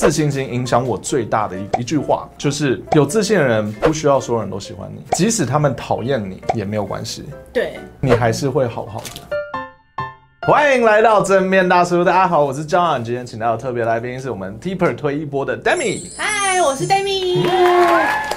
[0.00, 9.39] 自信心影响我最大的一一句话，就是有自信的人不需要所有人都喜欢你，即使他们讨厌你也没有关系，对，你还是会好好的。
[10.50, 16.10] 欢迎来到正面大叔，大家好，我是 John，今天请到的特别来宾是我们 Tipper 推一波的 Demi。
[16.16, 17.46] 嗨，我是 Demi。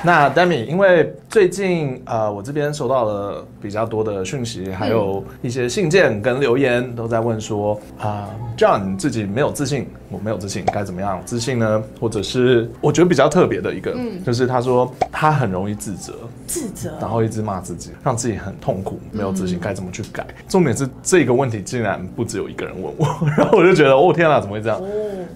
[0.03, 11.83] 那 Demi，因为最近呃，我这边收到了比较多的讯息，还有一些信件跟留言，都在问说啊、呃、，John 你自己没有自信，我没有自信，该怎么样自信呢？
[11.99, 16.13] 或者是我觉得比较特别的一个，嗯，就是他说他很容易自责，
[16.45, 20.23] 自责，然后一直骂自己，让自己很痛苦，没有自信，该怎么去改？
[20.47, 22.02] 重点是这个问题竟然。
[22.15, 23.07] 不只有一个人问我，
[23.37, 24.81] 然后我就觉得，哦天哪，怎么会这样？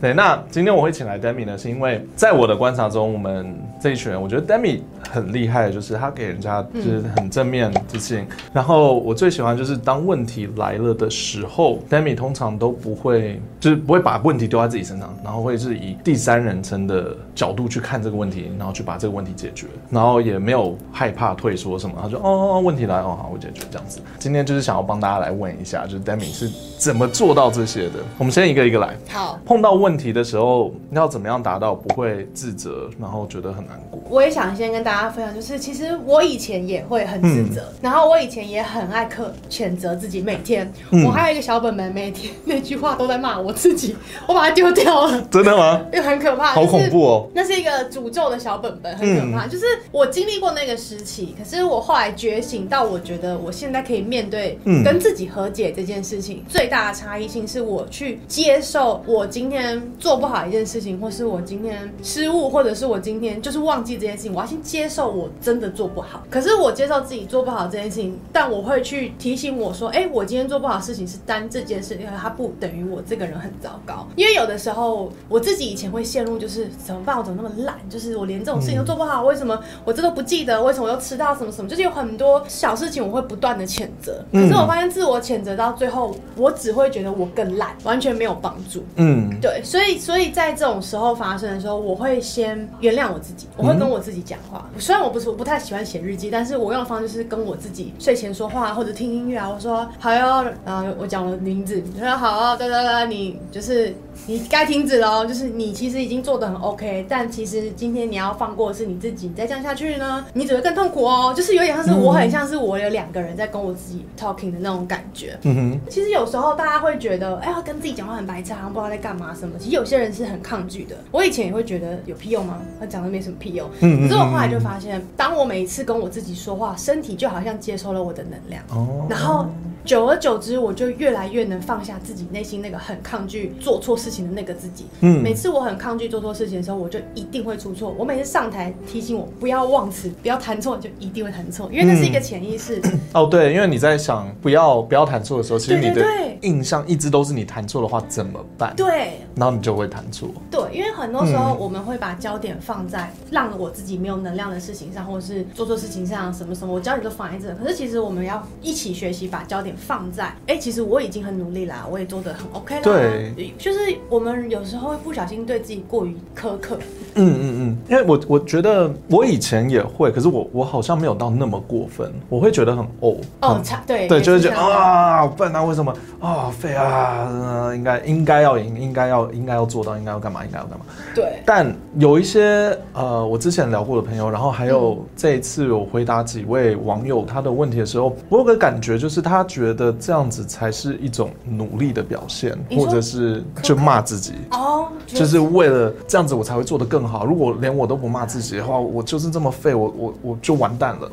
[0.01, 8.25] 对，那今天我会请来 Demi 呢，是因为在我的观察中，我们这一群人，我觉得 Demi 很厉害，就是他给人家就是很正面自信。
[8.53, 23.99] 然后我最喜欢就是当问题来了的时候，Demi 通常都不会，就是不会把问题丢在自己身上，然后会是以第三人称的角度去看这个问题，然后去把这个问题解决，然后也没有害怕退缩什么，他就哦，问题来哦，好，我解决这样子。
[24.17, 26.49] 今天就是想要帮大家来问一下，就是 Demi 是。
[26.77, 27.93] 怎么做到这些的？
[28.19, 28.95] 我们先一个一个来。
[29.09, 33.99] 好，碰到问题的时候，要怎么样达到不会自责，然后觉得很难过？
[34.09, 43.95] 我也想先跟大家分享，就是其实我以前也会很自责，嗯、然后我以前也很爱刻谴责自己，每天、嗯、我还有一个小本本，每天那句话都在骂我自己，
[44.27, 45.21] 我把它丢掉了。
[45.29, 45.85] 真的吗？
[45.93, 47.27] 又很可怕，好恐怖哦！
[47.33, 49.45] 那是一个诅咒的小本本，很可怕。
[49.45, 64.33] 嗯、就是我经历过那个时期，可是我后来觉醒到，我觉得我现在可以面对跟自己和解这件事情，嗯、最大的差异性是我去接受我今天做不好一件事情，或是我今天失误，或者是我今天就是忘记这件事情。
[64.33, 66.23] 我要先接受我真的做不好。
[66.29, 77.17] 可是我接受自己做不好这件事情，但我会去提醒我说：“哎，我今天做不好的事情是单这件事情，它不等于我这个人很糟糕。”因为有的时候我自己以前会陷入就是怎么办？
[77.17, 77.77] 我怎么那么懒？
[77.89, 80.61] 就是我连这种事情都做不好，为什么我这都不记得？
[80.63, 81.27] 为什么我又迟到？
[81.37, 81.69] 什么什么？
[81.69, 84.23] 就是有很多小事情我会不断的谴责。
[84.31, 88.83] 可是我发现自我谴责到最后，我只会觉得我更懒，完全没有帮助。
[88.95, 94.67] 嗯，对，所以所以在这种时候发生的时候，我会先原谅我自己，我会跟我自己讲话。
[94.79, 99.49] 虽然我不是我不太喜欢写日记，但是我用的方式是跟我自己睡前说话或者听音乐啊。
[99.49, 103.93] 我说好哟，然后我讲了名字，你说好，对对对，你就是。
[104.25, 111.31] 你该停止了，就是你其实已经做的很 OK，但其实今天你要放过的是你自己，你再这样下去呢，你只会更痛苦哦。
[111.37, 115.37] 就是有点像是我很像是我有两个人在跟我自己 talking 的那种感觉。
[115.43, 115.79] 嗯哼。
[115.87, 119.57] 其实有时候大家会觉得，哎呀，跟自己讲话很白痴，好像不知道在干嘛什么。
[119.59, 120.95] 其实有些人是很抗拒的。
[121.11, 122.59] 我以前也会觉得有屁用吗？
[122.79, 123.69] 他讲的没什么屁用。
[123.81, 124.01] 嗯。
[124.01, 128.63] 可是我后来就发现，当我每一次跟我自己说话，身体就好像接收了我的能量。
[128.69, 129.05] 哦。
[129.09, 129.47] 然后。
[129.85, 134.85] 久而久之，我就越来越能放下自己内心那个很抗拒做错事情的那个自己。
[134.99, 137.95] 嗯，每次我很抗拒做错事情的时候，我就一定会出错。
[137.97, 142.81] 我每次上台提醒我不要忘词，不要弹错，就一定会弹错，因为那是一个潜意识。
[142.83, 146.05] 嗯、哦，对，因为你在想不要不要弹错的时候，其实你的
[146.41, 148.73] 印象一直都是你弹错的话怎么办？
[148.75, 150.27] 对，然后你就会弹错。
[150.51, 157.55] 对，因为很多时候我们会把焦点放在让我自己没有能量的事情上，或者是做错事情上，什么什么，我焦点都放在这。
[157.55, 159.75] 可是其实我们要一起学习，把焦点。
[159.77, 162.81] 放在哎、欸，其实我已经很努力啦，我也做得很 OK 啦。
[162.81, 163.79] 对，就是
[164.09, 166.77] 我们有时候会不小心对自己过于苛刻。
[167.13, 180.85] 嗯嗯嗯，因为我我觉得我以前也会，可是我我好像没有到那么过分，我会觉得很哦哦，对对，就是觉得啊笨啊，为什么啊废啊，应该应该要赢，应该要应该要做到，应该要干嘛，应该要干嘛。
[181.13, 197.17] 对，但有一些呃，我之前聊过的朋友，然后还有这一次我回答几位网友他的问题的时候，我有个感觉就是他觉得这样子才是一种努力的表现，或者是就骂自己哦，就是为了这样子我才会做得更好。
[197.17, 201.09] 好，如果连我都不骂自己的话，我就是这么废，我我我就完蛋了。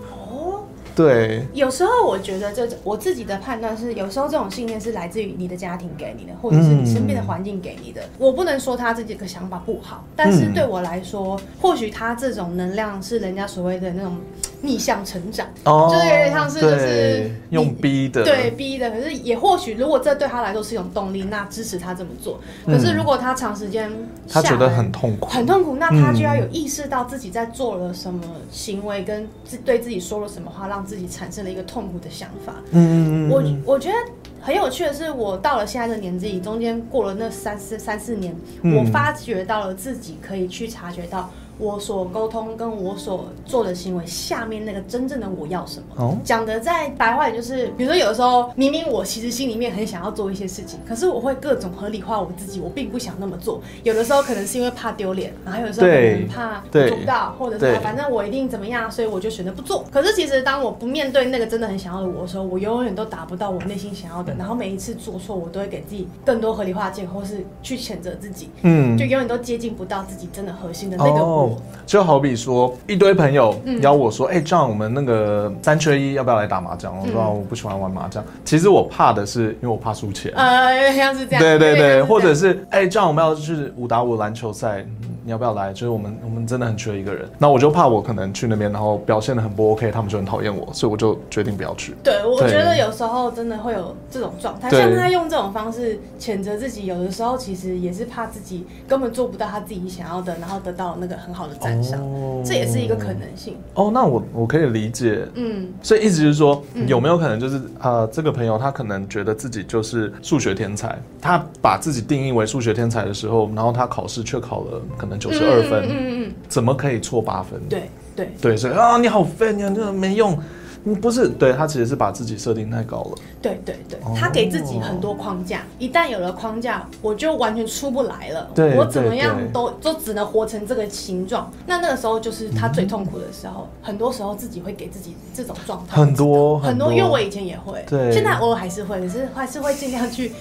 [0.94, 1.46] 哦，对。
[1.52, 8.00] 有时候我觉得这我自己的判断是，有时候这种信念是来自于你的家庭给你的，或者是你身边的环境给你的。
[8.02, 14.16] 嗯、我不能说他自己的想法不好，但是对我来说，嗯、或许他这种能量是人家所谓的那种。
[14.64, 18.90] 逆向成长，哦、就是有点像是就是用逼的，对逼的。
[18.90, 22.40] 可是也或许，如果这对他来说是一种动力，那支持他这么做。
[22.64, 23.92] 可是如果他长时间
[24.28, 32.54] 他觉得很痛苦，很痛苦，那他就要有意识到自己在做了什么行为，跟自对自己说了什么话，让自己产生了一个痛苦的想法。
[32.70, 33.94] 嗯，我我觉得
[34.40, 41.30] 很有趣的是，我到了现在的年纪，中间过了那三四三四年，我发觉到了自己可以去察觉到。
[41.58, 45.86] 我所沟通跟我所做的行为下面那个真正的我要什么。
[45.96, 53.60] 哦，讲的再白话点就是，比如说有的时候明明我其实心里面很想要做一些事情，可是我会各种合理化我自己，我并不想那么做。
[53.82, 59.84] 有的时候可能是因为怕丢脸，然后有的时候可能怕做不到，或者是反正我一定怎么样，所以我就选择不做。
[59.90, 64.34] 可是其实当我不面对那个真的很想要的我的时候，我永远都达不到我内心想要的。
[64.34, 68.50] 然后每一次做错，我都会给自己更多合理化借口，或是去谴责自己。
[68.62, 71.43] 嗯，就永远都接近不到自己真的核心的那个我。
[71.44, 71.56] 哦，
[71.86, 78.22] 就好比说一堆朋友邀我说：“哎、嗯，这样、欸、我们那个三缺一，要不要来打麻将？”我说：“我不喜欢玩麻将。
[78.24, 80.32] 嗯”其实我怕的是，因为我怕输钱。
[80.34, 81.40] 呃，像是这样。
[81.40, 84.84] 对对对，或者是哎，这样、欸、我们要去五打五篮球赛。
[85.24, 85.72] 你要不要来？
[85.72, 87.26] 就是我们，我们真的很缺一个人。
[87.38, 91.94] 那我就怕我可能去那边，然后表现得很不 OK，他们就很讨厌我，所以我就决定不要去。
[92.04, 103.56] 对，我觉得有时候真的会有这种状态，像他用这种方式谴责自己，有的时候其实也是怕自己根本做不到他自己想要的，然后得到那个很好的赞赏，哦、这也是一个可能性。
[103.72, 105.26] 哦，那我我可以理解。
[105.34, 115.13] 嗯，所以意思就是说，有没有可能就是呃，这个朋友他可能觉得自己就是数学天才，他把自己定义为数学天才的时候，然后他考试却考了可能。
[115.18, 117.60] 九十二分，嗯嗯嗯，怎么可以错八分？
[117.68, 120.38] 对对对，所以啊，你好废，你这个没用，
[120.82, 123.12] 你不是对他其实是把自己设定太高了。
[123.42, 128.48] 对对对，他给自己很多框架，一旦有了框架，我就完全出不来了。
[128.54, 131.50] 对，我怎么样都都只能活成这个形状。
[131.66, 135.96] 那那个时候就是他最痛苦的时候，很多时候自己会给自己这种状态。
[135.96, 140.32] 很多很多，因为我以前也会，对，现在偶尔还是会，可是还是会尽量去。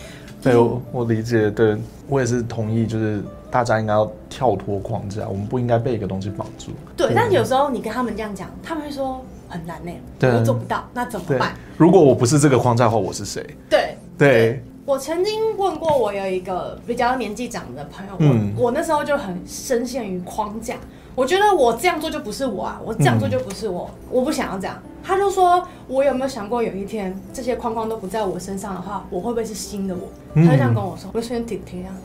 [0.44, 0.56] 对，
[0.92, 3.22] 我理解，对我也是同意，就是。
[3.54, 6.72] 大家应该要跳脱框架，我们不应该被一个东西绑住。
[6.98, 11.54] 对，但有时候你跟他们这样讲，他们会说很难呢，对，我做不到，那怎么办？
[11.78, 13.46] 如果我不是这个框架的话，我是谁？
[13.70, 14.64] 对对，对。
[14.86, 20.78] 我曾经问过我有一个比较年纪长的朋友，嗯，我那时候就很深陷于框架，
[21.16, 24.76] 我觉得我这样做就不是我啊，我这样做就不是我，嗯，我不想要这样。
[25.04, 30.08] 他就说，我有没有想过有一天这些框框都不在我身上的话，我会不会是新的我？
[30.36, 31.96] 他就这样跟我说，我就瞬间停停这样。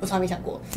[0.00, 0.60] 我从来没想过，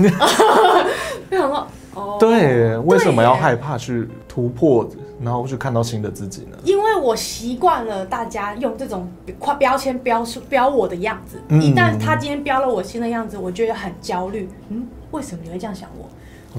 [1.29, 2.17] 没想过哦。
[2.19, 4.87] 对，为什么要害怕去突破，
[5.21, 6.57] 然后去看到新的自己呢？
[6.63, 14.49] 因为我习惯了大家用这种标标签标出标我的样子，嗯、一旦他今天标了我新的样子，我觉得很焦虑。
[14.69, 16.07] 嗯，为什么你会这样想我？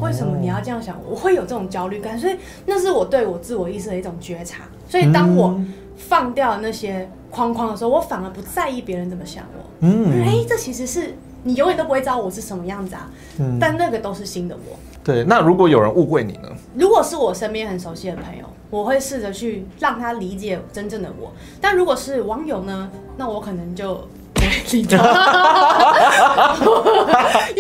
[0.00, 1.15] 为什么你要这样想我？
[1.15, 2.37] 会有这种焦虑感，所以
[2.67, 4.65] 那是我对我自我意识的一种觉察。
[4.89, 5.61] 所以当我
[5.97, 9.65] 放掉那些框框的时候，我反而不在意别人怎么想我。
[9.81, 11.15] 嗯，哎、欸，这其实是。
[11.45, 13.09] 你永远都不会知道我是什么样子啊，
[13.39, 14.77] 嗯，但那个都是新的我。
[15.05, 16.49] 对，那如果有人误会你呢？
[16.75, 21.33] 如果是我身边很熟悉的朋友，我会试着去让他理解真正的我。
[21.61, 22.91] 但如果是网友呢？
[23.17, 24.06] 那我可能就。
[24.39, 24.47] 因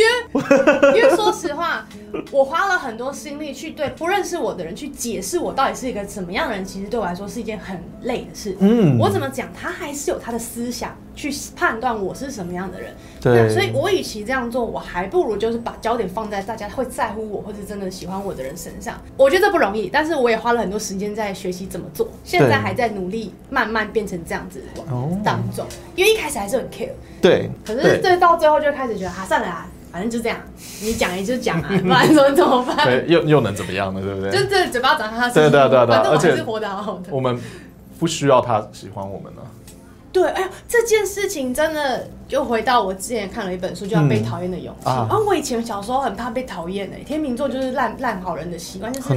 [0.04, 0.12] 为，
[0.96, 1.86] 因为说实话，
[2.30, 8.56] 我花了很多心力去对不认识我的人去解释我到底是一个什么样的人，其实对我来说是一件很累的事。
[8.60, 12.94] 嗯，我怎么讲，他还是有他的思想去判断我是什么样的人。
[13.20, 19.00] 对，所以我与其这样做，我还不如就是把焦点放在大家会在乎我或者真的喜欢我的人身上。
[19.16, 24.62] 我觉得这不容易，但是我也花了很多时间在学习怎么做，现在还在努力慢慢变成这样子
[25.24, 25.66] 当中，
[25.96, 26.90] 因为一开始还是很 care。
[27.20, 30.38] 对，可是这到最后就开始觉得，啊，算了啊，反正就这样，
[30.82, 32.86] 你讲也就讲啊，不然怎么怎么办？
[32.86, 34.00] 对，又又能怎么样呢？
[34.00, 34.30] 对不对？
[34.30, 37.08] 就这嘴巴长他，对对对对，反正我还是活得好好的。
[37.10, 37.38] 我们
[37.98, 39.42] 不需要他喜欢我们呢。
[40.10, 44.86] 对，哎呀，这件事情真的就回到我之前看了一本书，叫《被讨厌的勇气》。
[44.90, 49.08] 啊，我以前小时候很怕被讨厌诶，天秤座就是烂烂好人的习惯，就是。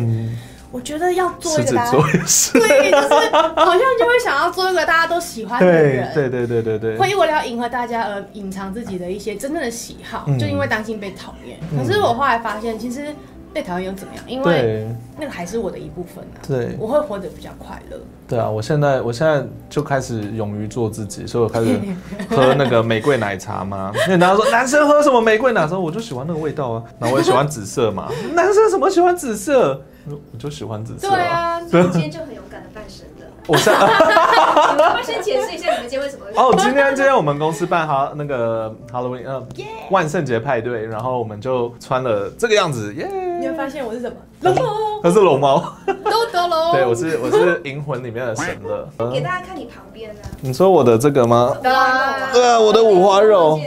[0.72, 11.60] 我觉得要做一个大家，对，就是好像就会想要做一个大家都喜欢的人，对对对对对，会为了要迎合大家而隐藏自己的一些真正的喜好，就因为担心被讨厌。
[11.78, 13.14] 可是我后来发现，其实
[13.54, 14.24] 被讨厌又怎么样？
[14.26, 14.88] 因为
[15.20, 16.40] 那个还是我的一部分啊。
[16.48, 17.98] 对，我会活得比较快乐。
[18.26, 21.78] 对啊，我现在我现在就开始勇于做自己，所以我开始
[22.34, 23.92] 喝那个玫瑰奶茶嘛。
[24.08, 26.84] 因为大家说男生喝什么玫瑰奶茶，我就喜欢那个味道啊。
[26.98, 29.82] 然后我也喜欢紫色嘛，男生怎么喜欢紫色？
[30.10, 31.10] 我就喜欢紫色。
[31.10, 33.28] 对啊，所以今天就很勇敢的办生日。
[33.48, 36.26] 我先， 你们先解释一下你们今天为什么？
[36.36, 39.48] 哦，今天今天我们公司办哈那个 Halloween，嗯，
[39.90, 43.08] 万圣节派对，然后我们就穿了这个样子，耶！
[43.40, 44.16] 你会发现我是什么？
[44.42, 44.64] 龙猫。
[45.04, 45.74] 它是龙猫。
[45.88, 46.72] 都得龙。
[46.74, 48.88] 对，我是我是银魂里面的神乐。
[49.12, 50.22] 给大家看你旁边呢。
[50.40, 51.58] 你说我的这个吗？
[51.62, 53.60] 对啊，我的五花肉。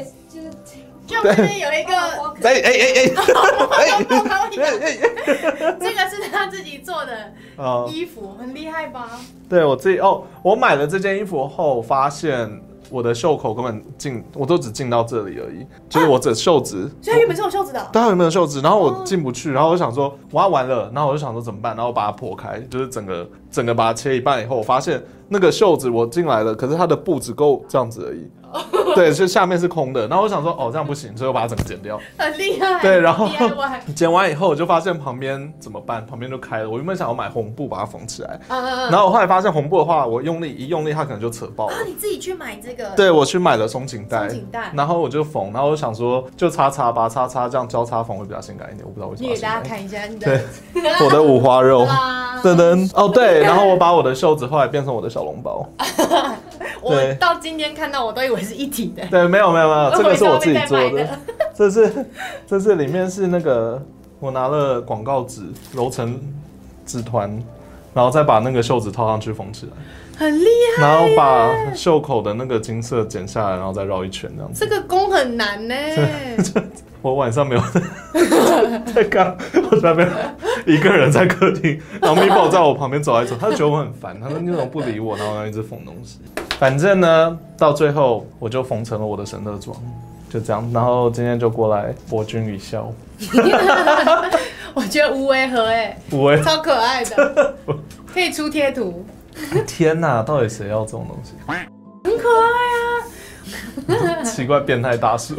[1.07, 1.95] 就旁边有一个，
[2.49, 3.11] 哎哎哎哎，
[5.81, 7.33] 这个是他自己做的
[7.88, 9.11] 衣服，很厉害吧？
[9.49, 16.90] 对，我自己哦，我买了这件衣服后，发现我的袖口根本进，我都只进到这里而已，就是我的袖子。
[17.00, 17.81] 所以它原本是有袖子的。
[17.93, 21.75] 对，它原本有袖子，然后我进不去，然后我就想说，我要完了，然后我就想说怎么办？
[21.75, 28.28] 然后我把它破开，就是整个整个把它切一半以后，我发现那个袖子我进来了，可是它的布只够这样子而已。
[28.94, 32.00] 对，就下面是空的，然后我想说，哦，这样不行，所以我把它整个剪掉。
[32.16, 32.80] 很厉害。
[32.80, 33.28] 对，然后
[33.94, 36.04] 剪完以后，我就发现旁边怎么办？
[36.06, 36.70] 旁边就开了。
[36.70, 38.90] 我原本想要买红布把它缝起来，嗯嗯嗯。
[38.90, 41.75] 然后我后来发现红布的话，我用力一用力，它可能就扯爆了。
[41.75, 42.90] 啊，你自己去买这个？
[42.96, 44.20] 对，我去买了松紧带。
[44.20, 44.70] 松紧带。
[44.75, 48.84] 然后我就缝，然后我想说，就擦擦吧，擦擦这样交叉缝会比较性感一点。
[48.84, 49.28] 我不知道为什么。
[49.28, 50.26] 你给大家看一下你的。
[50.75, 51.87] 对，我的五花肉。
[52.44, 52.90] 噔噔。
[52.94, 55.66] 哦，对，然后我把我的袖子后来变成我的小笼包。
[56.85, 59.05] 我到今天看到，我都以为是一体的。
[59.07, 61.09] 对，没有没有没有，这个是我自己做的。
[61.57, 62.07] 这是
[62.47, 63.81] 这是里面是那个
[64.21, 66.21] 我拿了广告纸揉成
[66.85, 67.31] 纸团，
[67.95, 69.73] 然后再把那个袖子套上去缝起来，
[70.19, 70.83] 很厉害。
[70.83, 74.64] 然后把袖口的那个金色剪下来，然后再绕一圈这样子。
[74.64, 75.75] 这个工很难呢。
[77.00, 77.61] 我晚上没有
[78.95, 79.37] 在干，
[79.71, 80.09] 我在那边
[80.64, 86.19] 一个人在客厅，然后米宝在我旁边走来走，他就觉得我很烦，他说你怎么不理我，然后他一直缝东西。
[86.64, 89.76] 反正呢，到最后我就缝成了我的神乐装，
[90.30, 90.66] 就这样。
[90.73, 92.90] 然后今天就过来博君一笑。
[94.73, 97.54] 我觉得无违和哎，无违超可爱的，
[98.14, 99.04] 可以出贴图。
[99.66, 101.35] 天哪，到底谁要这种东西？
[102.02, 102.49] 很可爱
[104.16, 104.25] 啊！
[104.25, 105.35] 奇怪，变态大叔。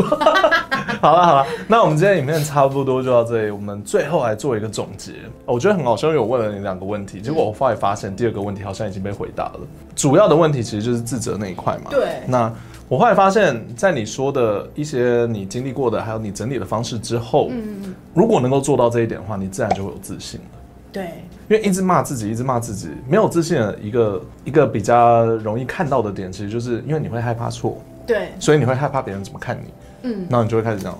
[1.01, 3.51] 好了好了，那我们今天影片差不多就到这里。
[3.51, 5.13] 我们最后来做一个总结。
[5.45, 9.59] 我觉得很好笑，因为我问了你两个问题，结果我后来发现第二个问题好像已经被回答了。
[9.95, 11.89] 主要的问题其实就是自责那一块嘛。
[11.89, 12.21] 对。
[12.27, 12.51] 那
[12.87, 20.59] 我后来发现，在你说的一些你经历过的，还有你整理的方式之后，嗯，如果能够做到这一点的话，你自然就会有自信了。
[20.91, 21.03] 对。
[21.47, 27.77] 因为一直骂自己，一直骂自己，没有自信的一个一个比较容易看到的点，其实就是因为你会害怕错。
[28.05, 28.31] 对。
[28.39, 29.73] 所以你会害怕别人怎么看你。
[30.03, 30.97] 嗯，然后你就会开始这样，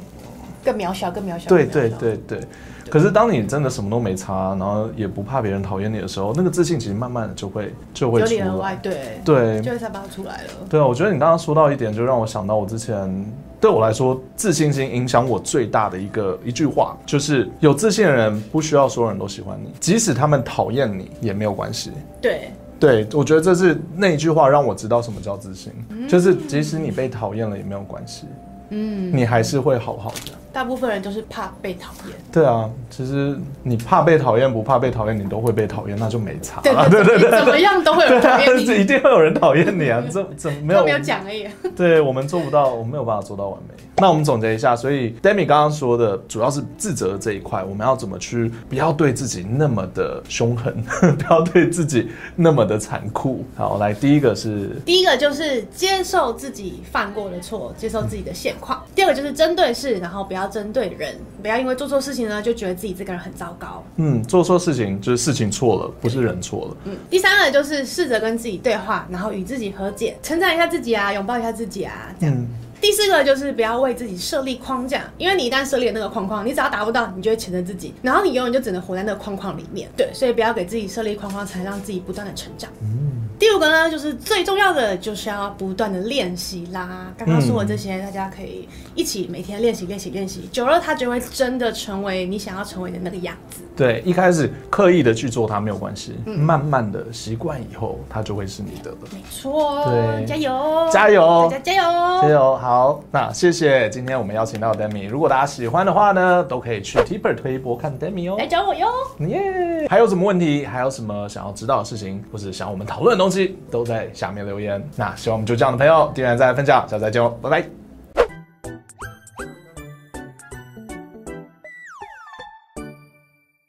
[0.64, 1.48] 更渺小，更渺小。
[1.48, 2.42] 对对对对。
[2.88, 8.76] 可是当你真的什么都没差，然后也不怕别人讨厌你的时候，那个自信其实慢慢的就会就会出来。
[8.76, 10.50] 对对，就会散发出来了。
[10.70, 13.26] 对啊，我觉得你刚刚说到一点，就让我想到我之前
[13.60, 21.92] 对我来说，自信心影响我最大的一个一句话，就是有自信的人不需要所有人都喜欢你，即使他们讨厌你也没有关系。
[22.22, 28.26] 对对，我觉得这是那一句话让我知道什么叫自信，嗯、就是即使你被讨厌了也没有关系。
[28.70, 30.32] 嗯，你还是会好好的。
[30.52, 32.18] 大部分人都是怕被讨厌。
[32.32, 36.62] 对啊，其实你怕被讨厌不怕被讨厌，你都会被讨厌，那就没差。
[36.62, 40.02] 对对对对，怎么样都会有人讨厌你， 一定会有人讨厌你啊！
[40.10, 40.84] 这怎么没有？
[40.84, 41.46] 没有讲而已。
[41.76, 43.84] 对，我们做不到，我们没有办法做到完美。
[43.98, 50.84] 那我们总结一下，所以 Demi 刚刚说的主要是自责这一块，我们要怎么去不要对自己那么的凶狠，
[51.18, 53.46] 不要对自己那么的残酷。
[53.56, 58.84] 好，来第一个是第一个就是接受自己犯过的错，接受自己的现况。
[58.86, 63.82] 嗯、第二个就是针对事，然后不要针对人，不要因为做错事情呢就觉得自己这个人很糟糕。
[63.96, 66.78] 嗯，做错事情就是事情错了，不是人错了。
[66.84, 72.36] 嗯，第三个就是试着跟自己对话，然后与自己和解，称赞一下自己啊，拥抱一下自己啊，这样。
[72.36, 72.46] 嗯
[72.82, 79.90] 第四个就是不要为自己设立框架，因为你一旦设立了那个框框，你只要达不到，你就会谴责自己，然后你永远就只能活在那个框框里面。
[79.98, 82.70] 对，所以不要给自己设立框框，才让自己不断的成长。
[82.82, 83.25] 嗯。
[83.56, 87.08] 第五个呢，就是最重要的，就是要不断的练习啦。
[87.18, 93.62] 刚刚说的这些，大家可以一起每天练习练习练习，久了它就会真的成为你想要成为的那个样子。
[93.74, 98.98] 对，一开始刻意的去做它没有关系，嗯、慢慢的习惯以后，它就会是你的了。
[99.14, 102.58] 没错，对，加油，加油，大家加油，加油。
[102.58, 108.88] 好，那谢谢今天我们邀请到 Demi，如果大家喜欢的话呢，都可以去 Tipper 推一波看 Demi 哦，来找我哟。
[109.20, 110.66] 耶，还有什么问题？
[110.66, 114.82] 还有什么想要知道的事情，或是想要我们讨论的东西，都在下面留言。
[114.96, 117.85] 那希望我们就这样的朋友，点赞再分享，下次再见哦，拜拜。